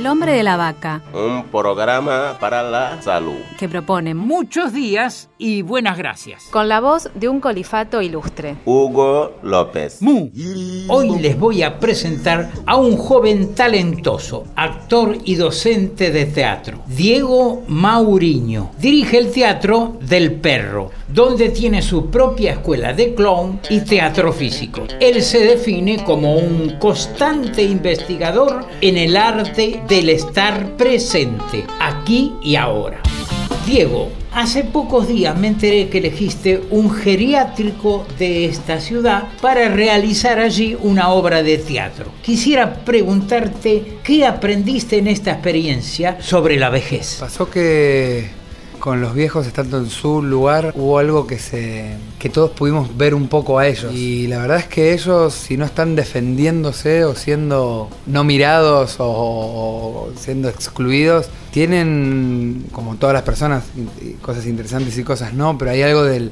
[0.00, 3.36] El hombre de la vaca, Un programa para la salud.
[3.58, 6.44] que propone Muchos días y buenas gracias.
[6.44, 8.56] Con la voz de un colifato ilustre.
[8.64, 10.00] Hugo López.
[10.00, 10.30] Mu.
[10.88, 17.62] Hoy les voy a presentar a un joven talentoso, actor y docente de teatro, Diego
[17.68, 18.70] Mauriño.
[18.78, 24.84] Dirige el Teatro del Perro, donde tiene su propia escuela de clown y teatro físico.
[24.98, 32.54] Él se define como un constante investigador en el arte del estar presente, aquí y
[32.54, 33.02] ahora.
[33.66, 40.38] Diego, hace pocos días me enteré que elegiste un geriátrico de esta ciudad para realizar
[40.38, 42.06] allí una obra de teatro.
[42.22, 47.16] Quisiera preguntarte qué aprendiste en esta experiencia sobre la vejez.
[47.18, 48.30] Pasó que
[48.80, 53.14] con los viejos estando en su lugar hubo algo que se que todos pudimos ver
[53.14, 53.92] un poco a ellos.
[53.94, 59.06] Y la verdad es que ellos si no están defendiéndose o siendo no mirados o,
[59.06, 63.64] o siendo excluidos tienen como todas las personas
[64.22, 66.30] cosas interesantes y cosas no pero hay algo del,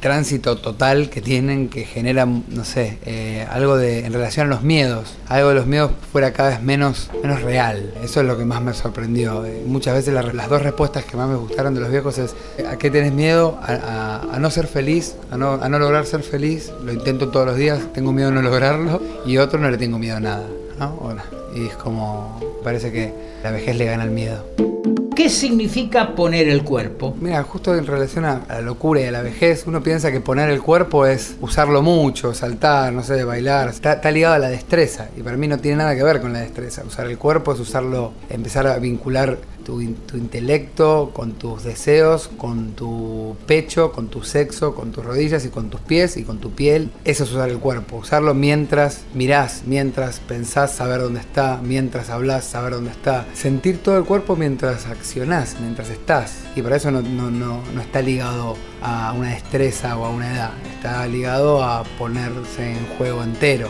[0.00, 4.62] tránsito total que tienen que genera no sé eh, algo de en relación a los
[4.62, 5.14] miedos.
[5.28, 7.92] Algo de los miedos fuera cada vez menos menos real.
[8.02, 9.44] Eso es lo que más me sorprendió.
[9.44, 12.34] Eh, muchas veces la- las dos respuestas que más me gustaron de los viejos es
[12.68, 13.58] ¿a qué tenés miedo?
[13.62, 17.56] A, no ser feliz, a no, a no lograr ser feliz, lo intento todos los
[17.56, 20.46] días, tengo miedo a no lograrlo, y otro no le tengo miedo a nada,
[21.54, 24.44] y es como, parece que la vejez le gana el miedo.
[25.22, 27.16] ¿Qué significa poner el cuerpo?
[27.20, 30.50] Mira, justo en relación a la locura y a la vejez, uno piensa que poner
[30.50, 33.68] el cuerpo es usarlo mucho, saltar, no sé, bailar.
[33.68, 36.40] Está, ligado a la destreza y para mí no tiene nada que ver con la
[36.40, 36.82] destreza.
[36.84, 42.72] Usar el cuerpo es usarlo, empezar a vincular tu, tu intelecto con tus deseos, con
[42.72, 46.50] tu pecho, con tu sexo, con tus rodillas y con tus pies y con tu
[46.50, 46.90] piel.
[47.04, 47.98] Eso es usar el cuerpo.
[47.98, 53.24] Usarlo mientras mirás, mientras pensás, saber dónde está, mientras hablas, saber dónde está.
[53.34, 54.86] Sentir todo el cuerpo mientras
[55.60, 56.40] mientras estás.
[56.56, 60.32] Y para eso no, no, no, no está ligado a una destreza o a una
[60.32, 60.50] edad.
[60.74, 63.68] Está ligado a ponerse en juego entero.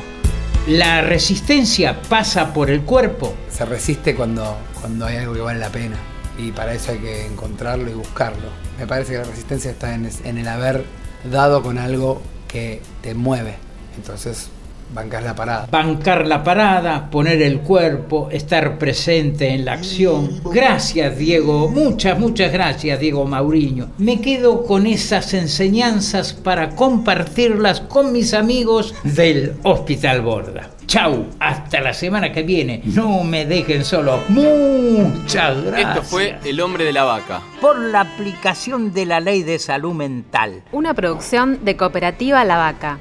[0.66, 3.34] La resistencia pasa por el cuerpo.
[3.50, 5.97] Se resiste cuando, cuando hay algo que vale la pena.
[6.38, 8.48] Y para eso hay que encontrarlo y buscarlo.
[8.78, 10.84] Me parece que la resistencia está en, en el haber
[11.31, 13.56] dado con algo que te mueve.
[13.97, 14.48] Entonces,
[14.92, 15.66] bancas la parada.
[15.70, 20.41] Bancar la parada, poner el cuerpo, estar presente en la acción.
[20.53, 21.69] Gracias, Diego.
[21.69, 23.91] Muchas, muchas gracias, Diego Mauriño.
[23.98, 30.70] Me quedo con esas enseñanzas para compartirlas con mis amigos del Hospital Borda.
[30.92, 32.82] Chau, hasta la semana que viene.
[32.84, 34.20] No me dejen solo.
[34.28, 35.97] Muchas gracias.
[35.97, 37.41] Esto fue El hombre de la vaca.
[37.62, 40.62] por la aplicación de la Ley de Salud Mental.
[40.70, 42.98] Una producción de Cooperativa La Vaca.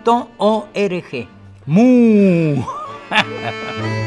[0.00, 1.28] www.lavaca.org.
[1.66, 2.64] ¡Mu!